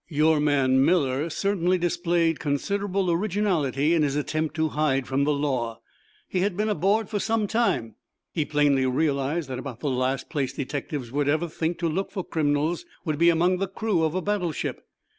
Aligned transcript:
"Your 0.09 0.39
man 0.39 0.83
Miller 0.83 1.29
certainly 1.29 1.77
displayed 1.77 2.39
considerable 2.39 3.11
originality 3.11 3.93
in 3.93 4.01
his 4.01 4.15
attempt 4.15 4.55
to 4.55 4.69
hide 4.69 5.05
from 5.05 5.25
the 5.25 5.31
law. 5.31 5.79
He 6.27 6.39
had 6.39 6.57
been 6.57 6.69
aboard 6.69 7.07
for 7.07 7.19
some 7.19 7.45
time. 7.45 7.93
He 8.33 8.43
plainly 8.43 8.87
realized 8.87 9.47
that 9.49 9.59
about 9.59 9.79
the 9.79 9.91
last 9.91 10.27
place 10.27 10.53
detectives 10.53 11.11
would 11.11 11.29
ever 11.29 11.47
think 11.47 11.77
to 11.77 11.87
look 11.87 12.09
for 12.09 12.23
criminals 12.23 12.83
would 13.05 13.19
be 13.19 13.29
among 13.29 13.59
the 13.59 13.67
crew 13.67 14.01
of 14.03 14.15
a 14.15 14.23
battleship. 14.23 14.87